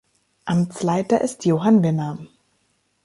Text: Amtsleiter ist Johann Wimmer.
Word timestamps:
Amtsleiter 0.45 1.21
ist 1.21 1.45
Johann 1.45 1.83
Wimmer. 1.83 2.17